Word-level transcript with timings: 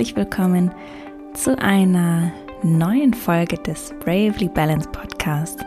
herzlich 0.00 0.16
willkommen 0.16 0.70
zu 1.34 1.58
einer 1.58 2.32
neuen 2.62 3.12
Folge 3.12 3.58
des 3.58 3.92
Bravely 4.02 4.48
Balance 4.48 4.88
Podcast. 4.88 5.60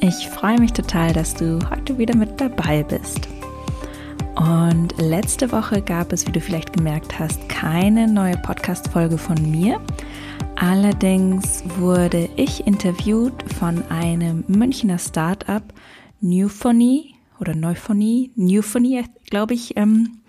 Ich 0.00 0.28
freue 0.28 0.58
mich 0.58 0.72
total, 0.72 1.12
dass 1.12 1.34
du 1.34 1.60
heute 1.70 1.96
wieder 1.96 2.16
mit 2.16 2.40
dabei 2.40 2.82
bist. 2.82 3.28
Und 4.34 4.92
letzte 4.98 5.52
Woche 5.52 5.82
gab 5.82 6.12
es, 6.12 6.26
wie 6.26 6.32
du 6.32 6.40
vielleicht 6.40 6.72
gemerkt 6.72 7.16
hast, 7.20 7.48
keine 7.48 8.08
neue 8.08 8.36
Podcast-Folge 8.38 9.16
von 9.16 9.36
mir. 9.48 9.80
Allerdings 10.56 11.62
wurde 11.78 12.28
ich 12.34 12.66
interviewt 12.66 13.40
von 13.52 13.88
einem 13.88 14.42
Münchner 14.48 14.98
Startup, 14.98 15.62
Newphony 16.20 17.14
oder 17.38 17.54
Neuphonie, 17.54 18.32
Newphony, 18.34 19.04
glaube 19.26 19.54
ich, 19.54 19.76
ähm, 19.76 20.20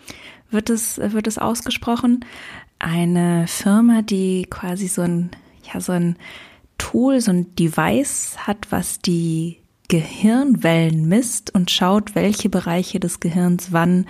wird 0.51 0.69
es, 0.69 0.99
wird 0.99 1.25
es 1.27 1.37
ausgesprochen. 1.37 2.25
Eine 2.83 3.45
Firma, 3.47 4.01
die 4.01 4.47
quasi 4.49 4.87
so 4.87 5.03
ein, 5.03 5.29
ja, 5.71 5.79
so 5.79 5.91
ein 5.91 6.15
Tool, 6.79 7.21
so 7.21 7.31
ein 7.31 7.55
Device 7.55 8.37
hat, 8.39 8.71
was 8.71 8.99
die 8.99 9.59
Gehirnwellen 9.87 11.07
misst 11.07 11.53
und 11.53 11.69
schaut, 11.69 12.15
welche 12.15 12.49
Bereiche 12.49 12.99
des 12.99 13.19
Gehirns 13.19 13.71
wann 13.71 14.07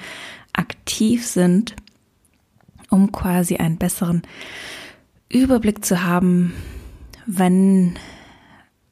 aktiv 0.53 1.27
sind, 1.27 1.75
um 2.89 3.11
quasi 3.11 3.57
einen 3.57 3.77
besseren 3.77 4.21
Überblick 5.27 5.83
zu 5.83 6.03
haben, 6.03 6.53
wenn, 7.25 7.95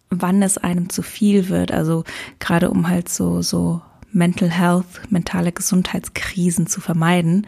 wann 0.10 0.42
es 0.42 0.58
einem 0.58 0.90
zu 0.90 1.04
viel 1.04 1.48
wird. 1.48 1.72
Also 1.72 2.04
gerade 2.40 2.70
um 2.70 2.90
halt 2.90 3.08
so, 3.08 3.42
so 3.42 3.82
Mental 4.12 4.50
Health, 4.50 5.10
mentale 5.10 5.54
Gesundheitskrisen 5.54 6.68
zu 6.68 6.82
vermeiden. 6.82 7.48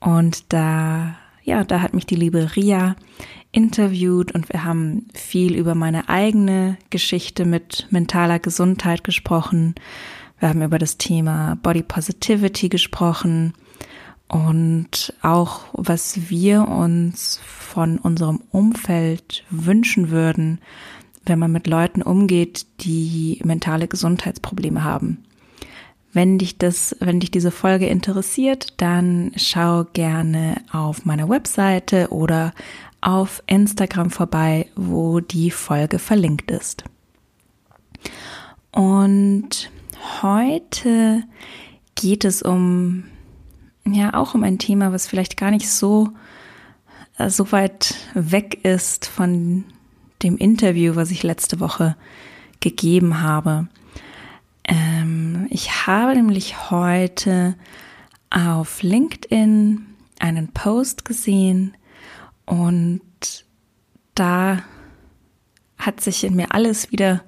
Und 0.00 0.52
da, 0.52 1.16
ja, 1.50 1.64
da 1.64 1.80
hat 1.82 1.94
mich 1.94 2.06
die 2.06 2.14
liebe 2.14 2.54
Ria 2.54 2.94
interviewt 3.50 4.30
und 4.30 4.52
wir 4.52 4.62
haben 4.62 5.08
viel 5.14 5.56
über 5.56 5.74
meine 5.74 6.08
eigene 6.08 6.78
Geschichte 6.90 7.44
mit 7.44 7.88
mentaler 7.90 8.38
Gesundheit 8.38 9.02
gesprochen. 9.02 9.74
Wir 10.38 10.50
haben 10.50 10.62
über 10.62 10.78
das 10.78 10.96
Thema 10.96 11.58
Body 11.60 11.82
Positivity 11.82 12.68
gesprochen 12.68 13.54
und 14.28 15.12
auch, 15.22 15.62
was 15.72 16.30
wir 16.30 16.68
uns 16.68 17.40
von 17.44 17.98
unserem 17.98 18.42
Umfeld 18.52 19.42
wünschen 19.50 20.10
würden, 20.10 20.60
wenn 21.26 21.40
man 21.40 21.50
mit 21.50 21.66
Leuten 21.66 22.02
umgeht, 22.02 22.64
die 22.82 23.40
mentale 23.44 23.88
Gesundheitsprobleme 23.88 24.84
haben. 24.84 25.24
Wenn 26.12 26.38
dich 26.38 26.58
das, 26.58 26.96
wenn 26.98 27.20
dich 27.20 27.30
diese 27.30 27.50
Folge 27.50 27.86
interessiert, 27.86 28.74
dann 28.78 29.32
schau 29.36 29.84
gerne 29.92 30.56
auf 30.72 31.04
meiner 31.04 31.28
Webseite 31.28 32.08
oder 32.10 32.52
auf 33.00 33.42
Instagram 33.46 34.10
vorbei, 34.10 34.66
wo 34.74 35.20
die 35.20 35.50
Folge 35.50 35.98
verlinkt 35.98 36.50
ist. 36.50 36.84
Und 38.72 39.70
heute 40.22 41.22
geht 41.94 42.24
es 42.24 42.42
um, 42.42 43.04
ja, 43.86 44.14
auch 44.14 44.34
um 44.34 44.42
ein 44.42 44.58
Thema, 44.58 44.92
was 44.92 45.06
vielleicht 45.06 45.36
gar 45.36 45.50
nicht 45.50 45.68
so, 45.68 46.10
äh, 47.18 47.30
so 47.30 47.52
weit 47.52 47.94
weg 48.14 48.64
ist 48.64 49.06
von 49.06 49.64
dem 50.22 50.36
Interview, 50.36 50.96
was 50.96 51.10
ich 51.10 51.22
letzte 51.22 51.60
Woche 51.60 51.96
gegeben 52.60 53.22
habe. 53.22 53.68
Ähm, 54.64 55.46
ich 55.50 55.86
habe 55.86 56.14
nämlich 56.14 56.70
heute 56.70 57.56
auf 58.30 58.82
LinkedIn 58.82 59.86
einen 60.18 60.48
Post 60.52 61.04
gesehen 61.04 61.76
und 62.46 63.00
da 64.14 64.62
hat 65.78 66.00
sich 66.00 66.24
in 66.24 66.36
mir 66.36 66.52
alles 66.52 66.92
wieder 66.92 67.22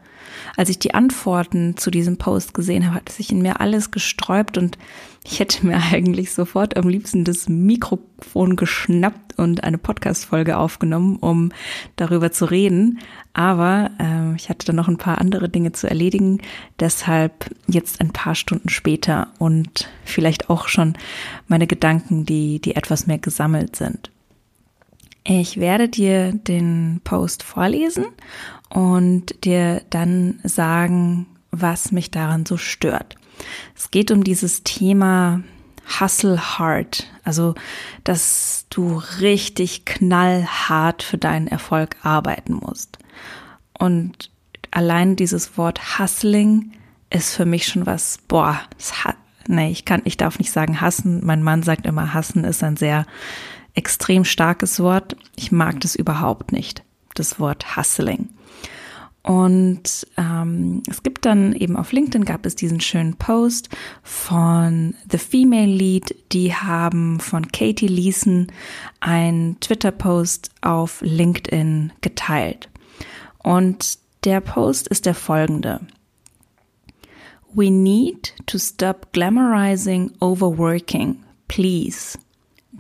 als 0.56 0.68
ich 0.68 0.78
die 0.78 0.94
Antworten 0.94 1.76
zu 1.76 1.90
diesem 1.90 2.18
Post 2.18 2.54
gesehen 2.54 2.86
habe, 2.86 2.96
hat 2.96 3.08
sich 3.08 3.30
in 3.30 3.42
mir 3.42 3.60
alles 3.60 3.90
gesträubt 3.90 4.58
und 4.58 4.78
ich 5.24 5.40
hätte 5.40 5.66
mir 5.66 5.76
eigentlich 5.92 6.32
sofort 6.32 6.76
am 6.76 6.88
liebsten 6.88 7.24
das 7.24 7.48
Mikrofon 7.48 8.56
geschnappt 8.56 9.38
und 9.38 9.64
eine 9.64 9.78
Podcast-Folge 9.78 10.56
aufgenommen, 10.56 11.16
um 11.16 11.52
darüber 11.96 12.32
zu 12.32 12.44
reden. 12.44 12.98
Aber 13.32 13.90
äh, 13.98 14.36
ich 14.36 14.48
hatte 14.48 14.66
dann 14.66 14.76
noch 14.76 14.88
ein 14.88 14.98
paar 14.98 15.18
andere 15.18 15.48
Dinge 15.48 15.72
zu 15.72 15.88
erledigen. 15.88 16.40
Deshalb 16.80 17.50
jetzt 17.66 18.00
ein 18.00 18.12
paar 18.12 18.34
Stunden 18.34 18.68
später 18.68 19.28
und 19.38 19.88
vielleicht 20.04 20.50
auch 20.50 20.68
schon 20.68 20.94
meine 21.48 21.66
Gedanken, 21.66 22.26
die, 22.26 22.60
die 22.60 22.76
etwas 22.76 23.06
mehr 23.06 23.18
gesammelt 23.18 23.76
sind. 23.76 24.10
Ich 25.24 25.60
werde 25.60 25.88
dir 25.88 26.32
den 26.32 27.00
Post 27.04 27.44
vorlesen 27.44 28.06
und 28.70 29.44
dir 29.44 29.82
dann 29.90 30.40
sagen, 30.42 31.26
was 31.52 31.92
mich 31.92 32.10
daran 32.10 32.44
so 32.44 32.56
stört. 32.56 33.16
Es 33.76 33.90
geht 33.90 34.10
um 34.10 34.24
dieses 34.24 34.62
Thema 34.62 35.42
Hustle 36.00 36.58
Hard, 36.58 37.06
also 37.24 37.54
dass 38.04 38.66
du 38.70 39.02
richtig 39.20 39.84
knallhart 39.84 41.02
für 41.02 41.18
deinen 41.18 41.48
Erfolg 41.48 41.96
arbeiten 42.02 42.54
musst. 42.54 42.98
Und 43.78 44.30
allein 44.70 45.16
dieses 45.16 45.56
Wort 45.58 45.98
Hustling 45.98 46.72
ist 47.10 47.34
für 47.34 47.44
mich 47.44 47.66
schon 47.66 47.86
was, 47.86 48.18
boah, 48.28 48.60
nee, 49.46 49.70
ich 49.70 49.84
kann, 49.84 50.02
ich 50.04 50.16
darf 50.16 50.38
nicht 50.38 50.52
sagen 50.52 50.80
hassen. 50.80 51.24
Mein 51.24 51.42
Mann 51.42 51.62
sagt 51.62 51.86
immer, 51.86 52.14
hassen 52.14 52.44
ist 52.44 52.62
ein 52.62 52.76
sehr 52.76 53.06
extrem 53.74 54.24
starkes 54.24 54.80
Wort. 54.80 55.16
Ich 55.36 55.52
mag 55.52 55.80
das 55.80 55.94
überhaupt 55.94 56.52
nicht, 56.52 56.82
das 57.14 57.38
Wort 57.38 57.76
Hustling. 57.76 58.30
Und 59.22 60.06
ähm, 60.16 60.82
es 60.90 61.04
gibt 61.04 61.26
dann 61.26 61.52
eben 61.52 61.76
auf 61.76 61.92
LinkedIn 61.92 62.24
gab 62.24 62.44
es 62.44 62.56
diesen 62.56 62.80
schönen 62.80 63.14
Post 63.14 63.68
von 64.02 64.94
The 65.10 65.18
Female 65.18 65.66
Lead. 65.66 66.16
Die 66.32 66.54
haben 66.54 67.20
von 67.20 67.46
Katie 67.52 67.86
Leeson 67.86 68.48
einen 68.98 69.60
Twitter-Post 69.60 70.50
auf 70.60 71.00
LinkedIn 71.02 71.92
geteilt. 72.00 72.68
Und 73.38 73.98
der 74.24 74.40
Post 74.40 74.88
ist 74.88 75.06
der 75.06 75.14
folgende. 75.14 75.80
We 77.54 77.70
need 77.70 78.34
to 78.46 78.58
stop 78.58 79.12
glamorizing 79.12 80.10
overworking, 80.20 81.22
please. 81.48 82.18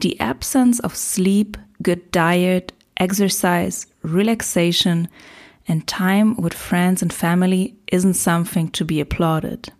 The 0.00 0.18
absence 0.18 0.82
of 0.82 0.96
sleep, 0.96 1.58
good 1.82 2.00
diet, 2.12 2.72
exercise, 2.96 3.86
relaxation, 4.02 5.08
and 5.68 5.86
time 5.86 6.34
with 6.36 6.54
friends 6.54 7.02
and 7.02 7.12
family 7.12 7.76
isn't 7.90 8.14
something 8.14 8.70
to 8.72 8.84
be 8.84 9.00
applauded. 9.00 9.72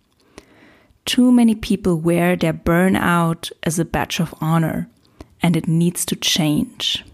Too 1.04 1.32
many 1.32 1.54
people 1.54 2.00
wear 2.00 2.36
their 2.36 2.52
burnout 2.52 3.50
as 3.64 3.78
a 3.78 3.84
badge 3.84 4.20
of 4.20 4.34
honor, 4.40 4.88
and 5.42 5.56
it 5.56 5.66
needs 5.66 6.06
to 6.06 6.16
change. 6.16 7.04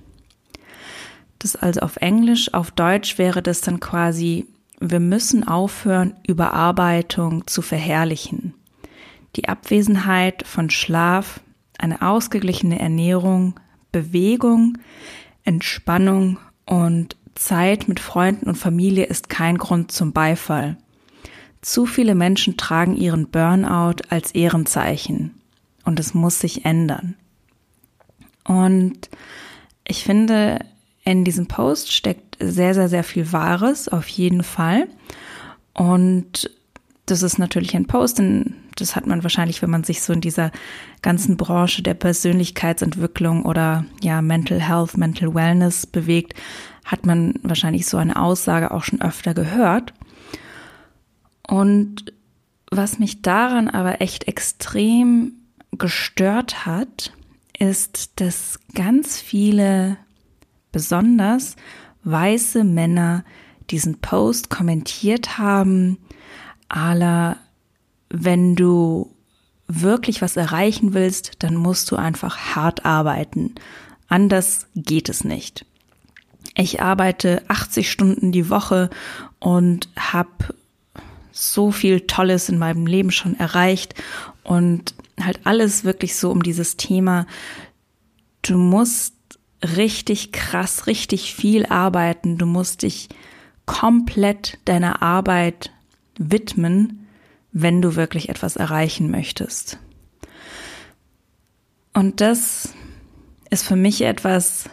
Das 1.39 1.57
also 1.57 1.81
auf 1.81 1.97
Englisch, 1.97 2.53
auf 2.53 2.71
Deutsch 2.71 3.17
wäre 3.17 3.43
das 3.43 3.61
dann 3.61 3.81
quasi, 3.81 4.47
wir 4.81 5.01
müssen 5.01 5.47
aufhören, 5.47 6.15
Überarbeitung 6.27 7.47
zu 7.47 7.63
verherrlichen. 7.63 8.55
Die 9.37 9.49
Abwesenheit 9.49 10.47
von 10.47 10.69
Schlaf, 10.69 11.41
eine 11.79 12.03
ausgeglichene 12.03 12.79
Ernährung, 12.79 13.59
Bewegung, 13.93 14.79
Entspannung 15.45 16.39
und 16.67 17.17
Zeit 17.39 17.89
mit 17.89 18.01
Freunden 18.01 18.49
und 18.49 18.57
Familie 18.57 19.05
ist 19.05 19.29
kein 19.29 19.59
Grund 19.59 19.93
zum 19.93 20.13
Beifall. 20.13 20.77
Zu 21.61 21.87
viele 21.87 22.15
Menschen 22.15 22.57
tragen 22.57 22.97
ihren 22.97 23.29
Burnout 23.29 24.03
als 24.09 24.33
Ehrenzeichen 24.33 25.41
und 25.85 25.99
es 25.99 26.15
muss 26.15 26.39
sich 26.39 26.65
ändern. 26.65 27.17
Und 28.45 29.11
ich 29.87 30.05
finde, 30.05 30.61
in 31.05 31.25
diesem 31.25 31.47
Post 31.47 31.93
steckt 31.93 32.37
sehr, 32.41 32.75
sehr, 32.75 32.89
sehr 32.89 33.05
viel 33.05 33.33
Wahres, 33.33 33.89
auf 33.89 34.09
jeden 34.09 34.43
Fall. 34.43 34.89
Und 35.75 36.51
das 37.07 37.23
ist 37.23 37.39
natürlich 37.39 37.75
ein 37.75 37.87
Post, 37.87 38.19
denn 38.19 38.55
das 38.77 38.95
hat 38.95 39.07
man 39.07 39.23
wahrscheinlich, 39.23 39.63
wenn 39.63 39.71
man 39.71 39.85
sich 39.85 40.03
so 40.03 40.13
in 40.13 40.21
dieser 40.21 40.53
ganzen 41.03 41.37
Branche 41.37 41.83
der 41.83 41.95
Persönlichkeitsentwicklung 41.95 43.45
oder 43.45 43.85
ja 44.03 44.23
Mental 44.23 44.61
Health, 44.61 44.97
Mental 44.97 45.35
Wellness 45.35 45.87
bewegt, 45.87 46.35
hat 46.89 47.05
man 47.05 47.35
wahrscheinlich 47.43 47.87
so 47.87 47.99
eine 47.99 48.17
Aussage 48.17 48.71
auch 48.71 48.83
schon 48.83 49.03
öfter 49.03 49.35
gehört. 49.35 49.93
Und 51.47 52.13
was 52.71 52.99
mich 52.99 53.21
daran 53.21 53.69
aber 53.69 54.01
echt 54.01 54.27
extrem 54.27 55.33
gestört 55.73 56.65
hat, 56.65 57.13
ist, 57.59 58.21
dass 58.21 58.59
ganz 58.75 59.21
viele, 59.21 59.99
besonders 60.73 61.57
weiße 62.05 62.65
Männer, 62.65 63.23
diesen 63.69 64.01
Post 64.01 64.49
kommentiert 64.49 65.37
haben, 65.37 65.99
ala, 66.71 67.37
wenn 68.09 68.57
du 68.57 69.15
wirklich 69.67 70.23
was 70.23 70.39
erreichen 70.39 70.95
willst, 70.95 71.43
dann 71.43 71.55
musst 71.55 71.91
du 71.91 71.97
einfach 71.97 72.57
hart 72.57 72.87
arbeiten. 72.87 73.55
Anders 74.09 74.69
geht 74.75 75.11
es 75.11 75.23
nicht. 75.23 75.67
Ich 76.61 76.83
arbeite 76.83 77.43
80 77.47 77.89
Stunden 77.89 78.33
die 78.33 78.51
Woche 78.51 78.91
und 79.39 79.89
habe 79.97 80.55
so 81.31 81.71
viel 81.71 82.01
Tolles 82.01 82.49
in 82.49 82.59
meinem 82.59 82.85
Leben 82.85 83.13
schon 83.13 83.39
erreicht 83.39 83.95
und 84.43 84.93
halt 85.21 85.41
alles 85.45 85.85
wirklich 85.85 86.17
so 86.17 86.33
um 86.33 86.43
dieses 86.43 86.77
Thema, 86.77 87.29
du 88.43 88.59
musst 88.59 89.15
richtig 89.63 90.33
krass, 90.33 90.89
richtig 90.89 91.33
viel 91.33 91.65
arbeiten, 91.65 92.39
du 92.39 92.47
musst 92.47 92.83
dich 92.83 93.09
komplett 93.65 94.59
deiner 94.65 95.01
Arbeit 95.01 95.71
widmen, 96.19 97.07
wenn 97.53 97.81
du 97.81 97.95
wirklich 97.95 98.31
etwas 98.31 98.57
erreichen 98.57 99.13
möchtest. 99.13 99.79
Und 101.93 102.21
das 102.21 102.75
ist 103.49 103.65
für 103.65 103.77
mich 103.77 104.03
etwas, 104.03 104.69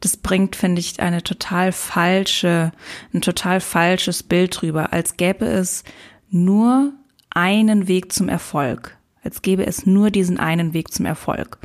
das 0.00 0.16
bringt, 0.16 0.56
finde 0.56 0.80
ich, 0.80 1.00
eine 1.00 1.22
total 1.22 1.72
falsche, 1.72 2.72
ein 3.12 3.20
total 3.20 3.60
falsches 3.60 4.22
Bild 4.22 4.60
drüber, 4.60 4.92
als 4.92 5.16
gäbe 5.16 5.46
es 5.46 5.84
nur 6.30 6.92
einen 7.30 7.88
Weg 7.88 8.12
zum 8.12 8.28
Erfolg, 8.28 8.96
als 9.22 9.42
gäbe 9.42 9.66
es 9.66 9.86
nur 9.86 10.10
diesen 10.10 10.38
einen 10.38 10.72
Weg 10.72 10.92
zum 10.92 11.06
Erfolg. 11.06 11.58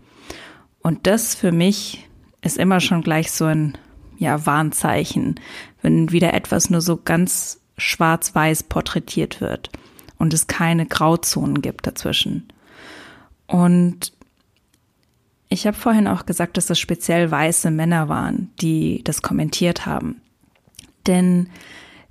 Und 0.82 1.08
das 1.08 1.36
für 1.36 1.52
mich 1.52 2.08
ist 2.42 2.58
immer 2.58 2.80
schon 2.80 3.02
gleich 3.02 3.32
so 3.32 3.46
ein 3.46 3.78
ja, 4.18 4.46
Warnzeichen, 4.46 5.40
wenn 5.82 6.12
wieder 6.12 6.34
etwas 6.34 6.70
nur 6.70 6.82
so 6.82 6.98
ganz 6.98 7.60
schwarz-weiß 7.78 8.64
porträtiert 8.64 9.42
wird 9.42 9.70
und 10.18 10.34
es 10.34 10.48
keine 10.48 10.86
Grauzonen 10.86 11.62
gibt 11.62 11.88
dazwischen. 11.88 12.48
Und 13.48 14.13
ich 15.54 15.68
habe 15.68 15.78
vorhin 15.78 16.08
auch 16.08 16.26
gesagt, 16.26 16.58
dass 16.58 16.66
das 16.66 16.80
speziell 16.80 17.30
weiße 17.30 17.70
Männer 17.70 18.10
waren, 18.10 18.52
die 18.60 19.04
das 19.04 19.22
kommentiert 19.22 19.86
haben. 19.86 20.20
Denn 21.06 21.48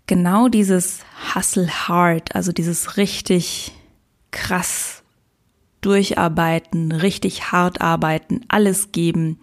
genau 0.07 0.49
dieses 0.49 1.01
Hustle 1.35 1.69
Hard, 1.89 2.37
also 2.37 2.53
dieses 2.53 2.97
richtig 2.97 3.73
krass 4.31 5.03
durcharbeiten, 5.81 6.93
richtig 6.93 7.51
hart 7.51 7.81
arbeiten, 7.81 8.43
alles 8.47 8.93
geben, 8.93 9.41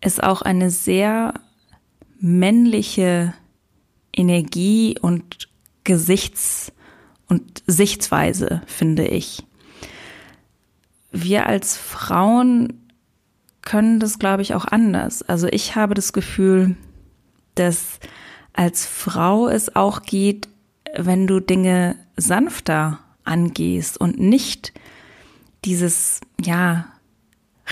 ist 0.00 0.22
auch 0.22 0.42
eine 0.42 0.70
sehr 0.70 1.34
männliche 2.20 3.34
Energie 4.12 4.96
und 5.00 5.48
Gesichts- 5.82 6.72
und 7.26 7.64
Sichtsweise, 7.66 8.62
finde 8.66 9.08
ich 9.08 9.45
wir 11.12 11.46
als 11.46 11.76
Frauen 11.76 12.86
können 13.62 14.00
das, 14.00 14.18
glaube 14.18 14.42
ich, 14.42 14.54
auch 14.54 14.64
anders. 14.64 15.22
Also 15.22 15.48
ich 15.48 15.74
habe 15.74 15.94
das 15.94 16.12
Gefühl, 16.12 16.76
dass 17.54 17.98
als 18.52 18.86
Frau 18.86 19.48
es 19.48 19.74
auch 19.74 20.02
geht, 20.02 20.48
wenn 20.96 21.26
du 21.26 21.40
Dinge 21.40 21.96
sanfter 22.16 23.00
angehst 23.24 23.98
und 23.98 24.18
nicht 24.18 24.72
dieses, 25.64 26.20
ja, 26.40 26.86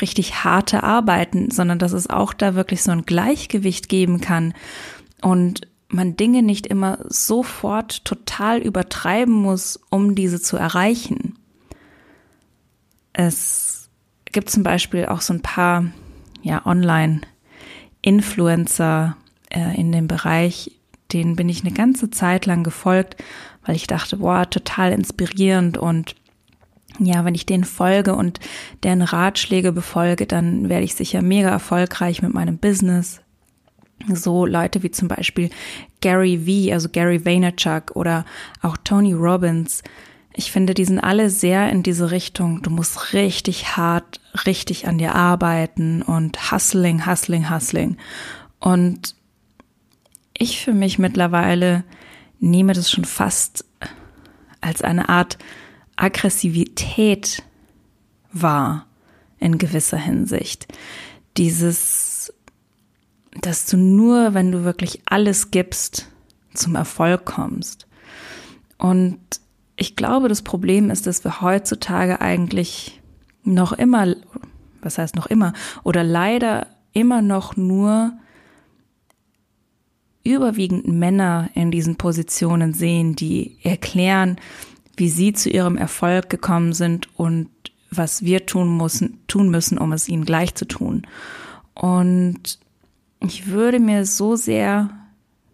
richtig 0.00 0.44
harte 0.44 0.82
Arbeiten, 0.82 1.50
sondern 1.50 1.78
dass 1.78 1.92
es 1.92 2.10
auch 2.10 2.32
da 2.32 2.54
wirklich 2.54 2.82
so 2.82 2.90
ein 2.90 3.06
Gleichgewicht 3.06 3.88
geben 3.88 4.20
kann 4.20 4.52
und 5.22 5.68
man 5.88 6.16
Dinge 6.16 6.42
nicht 6.42 6.66
immer 6.66 6.98
sofort 7.08 8.04
total 8.04 8.58
übertreiben 8.58 9.32
muss, 9.32 9.80
um 9.90 10.16
diese 10.16 10.42
zu 10.42 10.56
erreichen. 10.56 11.33
Es 13.14 13.88
gibt 14.26 14.50
zum 14.50 14.62
Beispiel 14.62 15.06
auch 15.06 15.22
so 15.22 15.32
ein 15.32 15.40
paar 15.40 15.86
ja, 16.42 16.66
Online-Influencer 16.66 19.16
äh, 19.50 19.80
in 19.80 19.90
dem 19.92 20.08
Bereich, 20.08 20.72
denen 21.12 21.36
bin 21.36 21.48
ich 21.48 21.62
eine 21.62 21.72
ganze 21.72 22.10
Zeit 22.10 22.44
lang 22.44 22.64
gefolgt, 22.64 23.16
weil 23.64 23.76
ich 23.76 23.86
dachte, 23.86 24.18
boah, 24.18 24.50
total 24.50 24.92
inspirierend. 24.92 25.78
Und 25.78 26.16
ja, 26.98 27.24
wenn 27.24 27.34
ich 27.34 27.46
denen 27.46 27.64
folge 27.64 28.14
und 28.14 28.40
deren 28.82 29.00
Ratschläge 29.02 29.72
befolge, 29.72 30.26
dann 30.26 30.68
werde 30.68 30.84
ich 30.84 30.94
sicher 30.94 31.22
mega 31.22 31.48
erfolgreich 31.48 32.20
mit 32.20 32.34
meinem 32.34 32.58
Business. 32.58 33.22
So 34.12 34.44
Leute 34.44 34.82
wie 34.82 34.90
zum 34.90 35.08
Beispiel 35.08 35.48
Gary 36.00 36.40
V, 36.44 36.74
also 36.74 36.88
Gary 36.90 37.24
Vaynerchuk 37.24 37.92
oder 37.94 38.24
auch 38.60 38.76
Tony 38.76 39.12
Robbins, 39.12 39.84
ich 40.36 40.50
finde, 40.50 40.74
die 40.74 40.84
sind 40.84 40.98
alle 40.98 41.30
sehr 41.30 41.70
in 41.70 41.84
diese 41.84 42.10
Richtung. 42.10 42.60
Du 42.62 42.70
musst 42.70 43.12
richtig 43.12 43.76
hart, 43.76 44.20
richtig 44.46 44.88
an 44.88 44.98
dir 44.98 45.14
arbeiten 45.14 46.02
und 46.02 46.50
hustling, 46.50 47.06
hustling, 47.06 47.50
hustling. 47.50 47.96
Und 48.58 49.14
ich 50.36 50.60
für 50.60 50.72
mich 50.72 50.98
mittlerweile 50.98 51.84
nehme 52.40 52.72
das 52.72 52.90
schon 52.90 53.04
fast 53.04 53.64
als 54.60 54.82
eine 54.82 55.08
Art 55.08 55.38
Aggressivität 55.94 57.44
wahr 58.32 58.86
in 59.38 59.58
gewisser 59.58 59.98
Hinsicht. 59.98 60.66
Dieses, 61.36 62.34
dass 63.40 63.66
du 63.66 63.76
nur, 63.76 64.34
wenn 64.34 64.50
du 64.50 64.64
wirklich 64.64 65.02
alles 65.04 65.52
gibst, 65.52 66.08
zum 66.54 66.74
Erfolg 66.74 67.24
kommst. 67.24 67.86
Und 68.78 69.20
ich 69.76 69.96
glaube, 69.96 70.28
das 70.28 70.42
Problem 70.42 70.90
ist, 70.90 71.06
dass 71.06 71.24
wir 71.24 71.40
heutzutage 71.40 72.20
eigentlich 72.20 73.00
noch 73.42 73.72
immer, 73.72 74.14
was 74.80 74.98
heißt 74.98 75.16
noch 75.16 75.26
immer, 75.26 75.52
oder 75.82 76.04
leider 76.04 76.66
immer 76.92 77.22
noch 77.22 77.56
nur 77.56 78.12
überwiegend 80.22 80.88
Männer 80.88 81.50
in 81.54 81.70
diesen 81.70 81.96
Positionen 81.96 82.72
sehen, 82.72 83.14
die 83.14 83.58
erklären, 83.62 84.36
wie 84.96 85.08
sie 85.08 85.32
zu 85.32 85.50
ihrem 85.50 85.76
Erfolg 85.76 86.30
gekommen 86.30 86.72
sind 86.72 87.08
und 87.18 87.48
was 87.90 88.22
wir 88.22 88.46
tun 88.46 88.76
müssen, 88.76 89.18
tun 89.26 89.50
müssen, 89.50 89.78
um 89.78 89.92
es 89.92 90.08
ihnen 90.08 90.24
gleich 90.24 90.54
zu 90.54 90.64
tun. 90.64 91.06
Und 91.74 92.58
ich 93.20 93.48
würde 93.48 93.80
mir 93.80 94.06
so 94.06 94.36
sehr 94.36 94.90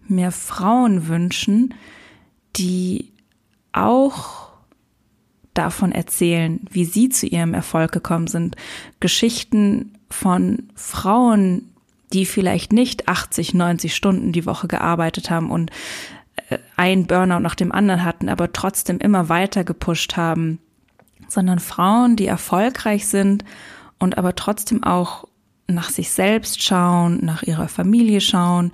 mehr 0.06 0.32
Frauen 0.32 1.08
wünschen, 1.08 1.74
die 2.56 3.09
auch 3.72 4.50
davon 5.54 5.92
erzählen, 5.92 6.60
wie 6.70 6.84
sie 6.84 7.08
zu 7.08 7.26
ihrem 7.26 7.54
Erfolg 7.54 7.92
gekommen 7.92 8.26
sind. 8.26 8.56
Geschichten 9.00 9.98
von 10.08 10.70
Frauen, 10.74 11.72
die 12.12 12.26
vielleicht 12.26 12.72
nicht 12.72 13.08
80, 13.08 13.54
90 13.54 13.94
Stunden 13.94 14.32
die 14.32 14.46
Woche 14.46 14.68
gearbeitet 14.68 15.30
haben 15.30 15.50
und 15.50 15.70
äh, 16.48 16.58
ein 16.76 17.06
Burnout 17.06 17.40
nach 17.40 17.54
dem 17.54 17.72
anderen 17.72 18.04
hatten, 18.04 18.28
aber 18.28 18.52
trotzdem 18.52 18.98
immer 18.98 19.28
weiter 19.28 19.64
gepusht 19.64 20.16
haben, 20.16 20.58
sondern 21.28 21.58
Frauen, 21.58 22.16
die 22.16 22.26
erfolgreich 22.26 23.06
sind 23.06 23.44
und 23.98 24.18
aber 24.18 24.34
trotzdem 24.34 24.82
auch 24.82 25.28
nach 25.66 25.90
sich 25.90 26.10
selbst 26.10 26.62
schauen, 26.62 27.24
nach 27.24 27.42
ihrer 27.44 27.68
Familie 27.68 28.20
schauen 28.20 28.72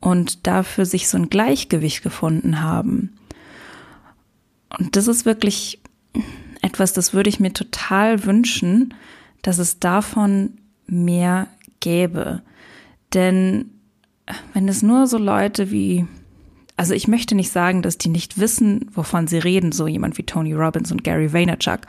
und 0.00 0.46
dafür 0.46 0.86
sich 0.86 1.08
so 1.08 1.18
ein 1.18 1.28
Gleichgewicht 1.28 2.02
gefunden 2.02 2.62
haben. 2.62 3.17
Und 4.76 4.96
das 4.96 5.08
ist 5.08 5.24
wirklich 5.24 5.80
etwas, 6.60 6.92
das 6.92 7.14
würde 7.14 7.30
ich 7.30 7.40
mir 7.40 7.52
total 7.52 8.24
wünschen, 8.24 8.94
dass 9.42 9.58
es 9.58 9.78
davon 9.78 10.58
mehr 10.86 11.48
gäbe. 11.80 12.42
Denn 13.14 13.70
wenn 14.52 14.68
es 14.68 14.82
nur 14.82 15.06
so 15.06 15.18
Leute 15.18 15.70
wie, 15.70 16.06
also 16.76 16.94
ich 16.94 17.08
möchte 17.08 17.34
nicht 17.34 17.50
sagen, 17.50 17.82
dass 17.82 17.98
die 17.98 18.08
nicht 18.08 18.38
wissen, 18.38 18.90
wovon 18.92 19.26
sie 19.26 19.38
reden, 19.38 19.72
so 19.72 19.86
jemand 19.86 20.18
wie 20.18 20.24
Tony 20.24 20.52
Robbins 20.52 20.92
und 20.92 21.04
Gary 21.04 21.32
Vaynerchuk. 21.32 21.80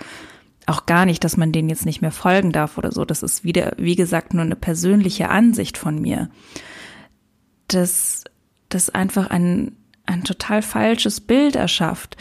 Auch 0.65 0.85
gar 0.85 1.05
nicht, 1.05 1.23
dass 1.23 1.35
man 1.35 1.51
denen 1.51 1.69
jetzt 1.69 1.85
nicht 1.85 2.01
mehr 2.01 2.11
folgen 2.11 2.51
darf 2.51 2.77
oder 2.77 2.91
so. 2.91 3.03
Das 3.03 3.23
ist 3.23 3.43
wieder, 3.43 3.73
wie 3.77 3.95
gesagt, 3.95 4.33
nur 4.33 4.43
eine 4.43 4.55
persönliche 4.55 5.29
Ansicht 5.29 5.77
von 5.77 5.99
mir. 5.99 6.29
Dass 7.67 8.23
das 8.69 8.89
einfach 8.89 9.29
ein, 9.29 9.75
ein 10.05 10.23
total 10.23 10.61
falsches 10.61 11.21
Bild 11.21 11.55
erschafft. 11.55 12.17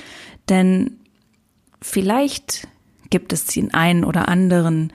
Denn 0.49 0.99
vielleicht 1.81 2.69
gibt 3.11 3.33
es 3.33 3.47
den 3.47 3.75
einen 3.75 4.05
oder 4.05 4.29
anderen, 4.29 4.93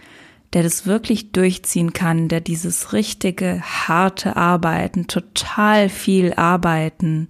der 0.54 0.64
das 0.64 0.86
wirklich 0.86 1.32
durchziehen 1.32 1.94
kann, 1.94 2.28
der 2.28 2.40
dieses 2.40 2.94
richtige, 2.94 3.62
harte 3.62 4.36
Arbeiten, 4.36 5.08
total 5.08 5.90
viel 5.90 6.34
Arbeiten 6.34 7.28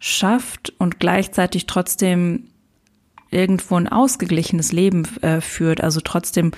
schafft 0.00 0.72
und 0.78 0.98
gleichzeitig 0.98 1.66
trotzdem 1.66 2.44
irgendwo 3.30 3.76
ein 3.76 3.88
ausgeglichenes 3.88 4.72
Leben 4.72 5.06
äh, 5.22 5.40
führt, 5.40 5.82
also 5.82 6.00
trotzdem 6.00 6.52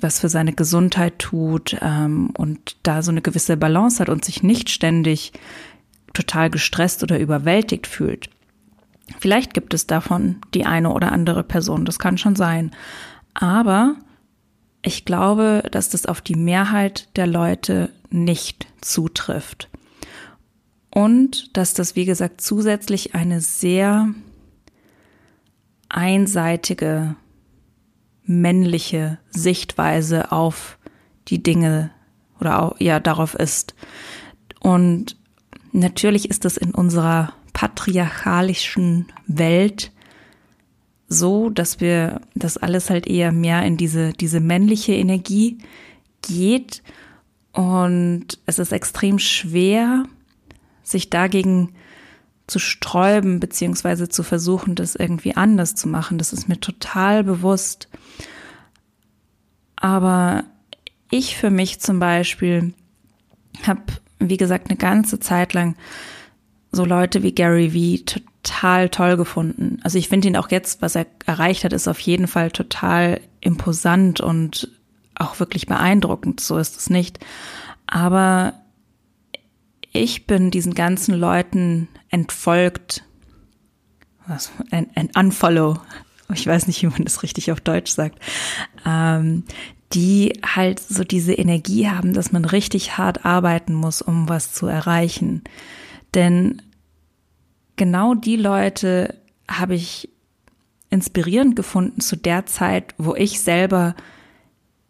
was 0.00 0.20
für 0.20 0.28
seine 0.28 0.54
Gesundheit 0.54 1.18
tut 1.18 1.76
ähm, 1.82 2.30
und 2.36 2.76
da 2.82 3.02
so 3.02 3.10
eine 3.10 3.20
gewisse 3.20 3.56
Balance 3.56 4.00
hat 4.00 4.08
und 4.08 4.24
sich 4.24 4.42
nicht 4.42 4.70
ständig 4.70 5.32
total 6.14 6.48
gestresst 6.48 7.02
oder 7.02 7.18
überwältigt 7.18 7.86
fühlt. 7.86 8.30
Vielleicht 9.18 9.54
gibt 9.54 9.74
es 9.74 9.86
davon 9.86 10.40
die 10.54 10.64
eine 10.66 10.92
oder 10.92 11.12
andere 11.12 11.42
Person, 11.42 11.84
das 11.84 11.98
kann 11.98 12.18
schon 12.18 12.36
sein. 12.36 12.70
Aber 13.34 13.96
ich 14.82 15.04
glaube, 15.04 15.62
dass 15.70 15.88
das 15.88 16.06
auf 16.06 16.20
die 16.20 16.36
Mehrheit 16.36 17.08
der 17.16 17.26
Leute 17.26 17.90
nicht 18.10 18.66
zutrifft. 18.80 19.68
Und 20.90 21.56
dass 21.56 21.74
das, 21.74 21.96
wie 21.96 22.04
gesagt, 22.04 22.40
zusätzlich 22.40 23.14
eine 23.14 23.40
sehr 23.40 24.08
einseitige 25.88 27.16
männliche 28.24 29.18
Sichtweise 29.30 30.32
auf 30.32 30.78
die 31.28 31.42
Dinge 31.42 31.90
oder 32.40 32.62
auch, 32.62 32.80
ja 32.80 33.00
darauf 33.00 33.34
ist. 33.34 33.74
Und 34.60 35.16
natürlich 35.72 36.30
ist 36.30 36.44
es 36.44 36.56
in 36.56 36.72
unserer 36.72 37.32
patriarchalischen 37.54 39.06
Welt 39.26 39.90
so, 41.08 41.48
dass 41.48 41.80
wir 41.80 42.20
das 42.34 42.58
alles 42.58 42.90
halt 42.90 43.06
eher 43.06 43.32
mehr 43.32 43.62
in 43.64 43.78
diese, 43.78 44.12
diese 44.12 44.40
männliche 44.40 44.92
Energie 44.92 45.58
geht. 46.22 46.82
Und 47.52 48.38
es 48.46 48.58
ist 48.58 48.72
extrem 48.72 49.18
schwer, 49.18 50.04
sich 50.82 51.08
dagegen 51.08 51.74
zu 52.46 52.58
sträuben, 52.58 53.40
beziehungsweise 53.40 54.08
zu 54.08 54.22
versuchen, 54.22 54.74
das 54.74 54.96
irgendwie 54.96 55.36
anders 55.36 55.74
zu 55.74 55.88
machen. 55.88 56.18
Das 56.18 56.32
ist 56.32 56.48
mir 56.48 56.60
total 56.60 57.24
bewusst. 57.24 57.88
Aber 59.76 60.44
ich 61.10 61.36
für 61.36 61.50
mich 61.50 61.80
zum 61.80 62.00
Beispiel 62.00 62.74
habe, 63.66 63.84
wie 64.18 64.36
gesagt, 64.36 64.68
eine 64.68 64.76
ganze 64.76 65.20
Zeit 65.20 65.52
lang 65.52 65.76
so 66.74 66.84
Leute 66.84 67.22
wie 67.22 67.32
Gary 67.32 67.72
Vee 67.72 68.04
total 68.04 68.88
toll 68.88 69.16
gefunden. 69.16 69.78
Also 69.82 69.98
ich 69.98 70.08
finde 70.08 70.28
ihn 70.28 70.36
auch 70.36 70.50
jetzt, 70.50 70.82
was 70.82 70.96
er 70.96 71.06
erreicht 71.26 71.64
hat, 71.64 71.72
ist 71.72 71.88
auf 71.88 72.00
jeden 72.00 72.26
Fall 72.26 72.50
total 72.50 73.20
imposant 73.40 74.20
und 74.20 74.68
auch 75.14 75.40
wirklich 75.40 75.66
beeindruckend. 75.66 76.40
So 76.40 76.58
ist 76.58 76.76
es 76.76 76.90
nicht. 76.90 77.18
Aber 77.86 78.54
ich 79.92 80.26
bin 80.26 80.50
diesen 80.50 80.74
ganzen 80.74 81.14
Leuten 81.14 81.88
entfolgt. 82.10 83.04
Was? 84.26 84.50
Ein, 84.70 84.88
ein 84.94 85.10
Unfollow. 85.16 85.78
Ich 86.32 86.46
weiß 86.46 86.66
nicht, 86.66 86.82
wie 86.82 86.86
man 86.86 87.04
das 87.04 87.22
richtig 87.22 87.52
auf 87.52 87.60
Deutsch 87.60 87.92
sagt. 87.92 88.18
Ähm, 88.84 89.44
die 89.92 90.32
halt 90.44 90.80
so 90.80 91.04
diese 91.04 91.34
Energie 91.34 91.88
haben, 91.88 92.14
dass 92.14 92.32
man 92.32 92.44
richtig 92.44 92.98
hart 92.98 93.24
arbeiten 93.24 93.74
muss, 93.74 94.02
um 94.02 94.28
was 94.28 94.52
zu 94.52 94.66
erreichen. 94.66 95.44
Denn 96.14 96.62
genau 97.76 98.14
die 98.14 98.36
Leute 98.36 99.14
habe 99.48 99.74
ich 99.74 100.08
inspirierend 100.90 101.56
gefunden 101.56 102.00
zu 102.00 102.16
der 102.16 102.46
Zeit, 102.46 102.94
wo 102.98 103.14
ich 103.14 103.40
selber 103.40 103.94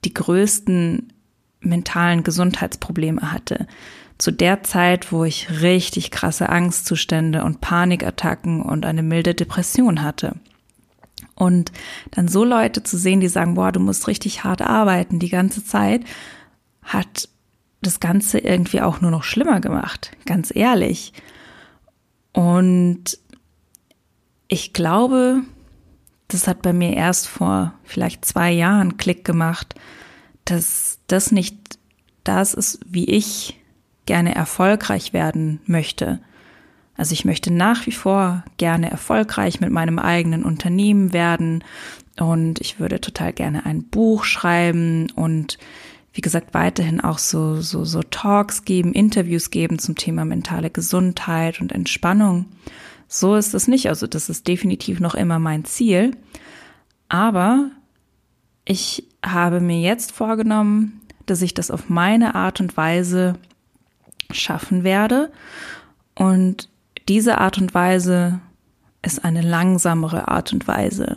die 0.05 0.13
größten 0.13 1.13
mentalen 1.61 2.23
Gesundheitsprobleme 2.25 3.33
hatte. 3.33 3.67
Zu 4.19 4.31
der 4.31 4.63
Zeit, 4.63 5.13
wo 5.13 5.25
ich 5.25 5.63
richtig 5.63 6.11
krasse 6.11 6.49
Angstzustände 6.49 7.43
und 7.43 7.61
Panikattacken 7.61 8.63
und 8.63 8.85
eine 8.85 9.03
milde 9.03 9.35
Depression 9.35 10.03
hatte. 10.03 10.37
Und 11.35 11.73
dann 12.13 12.29
so 12.29 12.45
Leute 12.45 12.83
zu 12.83 12.97
sehen, 12.97 13.21
die 13.21 13.29
sagen, 13.29 13.55
boah, 13.55 13.73
du 13.73 13.81
musst 13.81 14.07
richtig 14.07 14.45
hart 14.45 14.63
arbeiten 14.63 15.19
die 15.19 15.31
ganze 15.31 15.65
Zeit, 15.65 16.05
hat 16.83 17.29
das 17.87 18.01
Ganze 18.01 18.39
irgendwie 18.39 18.81
auch 18.81 19.01
nur 19.01 19.11
noch 19.11 19.23
schlimmer 19.23 19.61
gemacht, 19.61 20.11
ganz 20.27 20.55
ehrlich. 20.55 21.13
Und 22.33 23.19
ich 24.49 24.73
glaube, 24.73 25.43
das 26.29 26.49
hat 26.49 26.63
bei 26.63 26.73
mir 26.73 26.95
erst 26.95 27.29
vor 27.29 27.75
vielleicht 27.85 28.25
zwei 28.25 28.51
Jahren 28.51 28.97
Klick 28.97 29.25
gemacht, 29.25 29.75
dass 30.45 30.99
das 31.07 31.33
nicht 31.33 31.79
das 32.25 32.55
ist, 32.55 32.81
wie 32.87 33.05
ich 33.05 33.61
gerne 34.07 34.35
erfolgreich 34.35 35.13
werden 35.13 35.61
möchte. 35.67 36.21
Also 36.97 37.13
ich 37.13 37.25
möchte 37.25 37.53
nach 37.53 37.87
wie 37.87 37.93
vor 37.93 38.45
gerne 38.57 38.91
erfolgreich 38.91 39.61
mit 39.61 39.71
meinem 39.71 39.99
eigenen 39.99 40.45
Unternehmen 40.45 41.13
werden 41.13 41.65
und 42.19 42.61
ich 42.61 42.79
würde 42.79 43.01
total 43.01 43.33
gerne 43.33 43.67
ein 43.67 43.85
Buch 43.85 44.25
schreiben 44.25 45.11
und 45.17 45.59
wie 46.15 46.21
gesagt 46.21 46.55
weiterhin 46.55 47.01
auch 47.01 47.19
so 47.19 47.61
so 47.61 47.85
so 47.85 48.01
Talks 48.03 48.65
geben, 48.65 48.93
Interviews 48.93 49.51
geben 49.51 49.79
zum 49.81 49.97
Thema 49.97 50.25
mentale 50.25 50.71
Gesundheit 50.71 51.61
und 51.61 51.73
Entspannung. 51.73 52.47
So 53.09 53.35
ist 53.35 53.53
es 53.53 53.69
nicht, 53.69 53.89
also 53.89 54.07
das 54.07 54.29
ist 54.29 54.49
definitiv 54.49 55.01
noch 55.01 55.15
immer 55.15 55.39
mein 55.39 55.65
Ziel, 55.65 56.17
aber 57.09 57.71
ich 58.65 59.09
habe 59.25 59.61
mir 59.61 59.81
jetzt 59.81 60.13
vorgenommen, 60.13 61.01
dass 61.27 61.43
ich 61.43 61.53
das 61.53 61.71
auf 61.71 61.89
meine 61.89 62.35
Art 62.35 62.61
und 62.61 62.77
Weise 62.77 63.35
schaffen 64.31 64.85
werde 64.85 65.33
und 66.15 66.69
diese 67.09 67.39
Art 67.39 67.59
und 67.59 67.75
Weise 67.75 68.41
ist 69.03 69.25
eine 69.25 69.43
langsamere 69.43 70.29
Art 70.29 70.53
und 70.53 70.67
Weise. 70.67 71.17